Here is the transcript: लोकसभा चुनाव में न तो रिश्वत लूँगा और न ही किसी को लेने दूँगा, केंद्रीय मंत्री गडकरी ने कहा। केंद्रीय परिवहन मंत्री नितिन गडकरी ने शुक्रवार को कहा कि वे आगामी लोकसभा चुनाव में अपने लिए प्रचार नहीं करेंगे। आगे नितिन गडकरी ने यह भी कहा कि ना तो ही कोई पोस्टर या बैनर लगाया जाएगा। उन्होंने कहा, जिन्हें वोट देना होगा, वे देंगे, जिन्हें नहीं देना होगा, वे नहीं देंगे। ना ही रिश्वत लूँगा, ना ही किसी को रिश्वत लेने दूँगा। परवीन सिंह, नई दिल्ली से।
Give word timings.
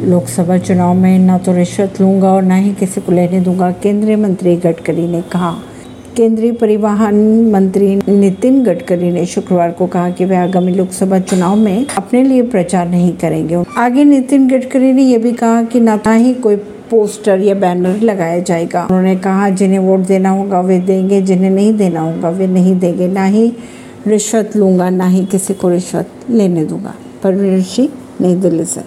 लोकसभा 0.00 0.58
चुनाव 0.58 0.94
में 0.94 1.18
न 1.18 1.38
तो 1.38 1.52
रिश्वत 1.52 2.00
लूँगा 2.00 2.32
और 2.32 2.42
न 2.42 2.50
ही 2.50 2.74
किसी 2.74 3.00
को 3.00 3.12
लेने 3.12 3.40
दूँगा, 3.40 3.70
केंद्रीय 3.70 4.16
मंत्री 4.16 4.56
गडकरी 4.56 5.06
ने 5.06 5.22
कहा। 5.22 5.54
केंद्रीय 6.16 6.52
परिवहन 6.52 7.50
मंत्री 7.50 8.00
नितिन 8.08 8.64
गडकरी 8.64 9.10
ने 9.10 9.26
शुक्रवार 9.26 9.70
को 9.70 9.86
कहा 9.86 10.10
कि 10.10 10.24
वे 10.24 10.36
आगामी 10.36 10.72
लोकसभा 10.72 11.18
चुनाव 11.18 11.56
में 11.56 11.86
अपने 11.96 12.22
लिए 12.22 12.42
प्रचार 12.42 12.88
नहीं 12.88 13.12
करेंगे। 13.12 13.64
आगे 13.76 14.04
नितिन 14.04 14.48
गडकरी 14.48 14.92
ने 14.92 15.02
यह 15.02 15.18
भी 15.18 15.32
कहा 15.32 15.62
कि 15.62 15.80
ना 15.80 15.96
तो 15.96 16.10
ही 16.10 16.34
कोई 16.34 16.56
पोस्टर 16.90 17.40
या 17.40 17.54
बैनर 17.54 18.00
लगाया 18.00 18.38
जाएगा। 18.38 18.82
उन्होंने 18.84 19.16
कहा, 19.16 19.50
जिन्हें 19.50 19.78
वोट 19.78 20.00
देना 20.00 20.30
होगा, 20.30 20.60
वे 20.60 20.78
देंगे, 20.78 21.22
जिन्हें 21.22 21.50
नहीं 21.50 21.76
देना 21.76 22.00
होगा, 22.00 22.30
वे 22.30 22.46
नहीं 22.46 22.78
देंगे। 22.78 23.08
ना 23.08 23.24
ही 23.24 23.52
रिश्वत 24.06 24.56
लूँगा, 24.56 24.90
ना 24.90 25.06
ही 25.06 25.24
किसी 25.24 25.54
को 25.54 25.68
रिश्वत 25.68 26.10
लेने 26.30 26.64
दूँगा। 26.64 26.94
परवीन 27.22 27.62
सिंह, 27.62 27.88
नई 28.20 28.34
दिल्ली 28.34 28.64
से। 28.64 28.80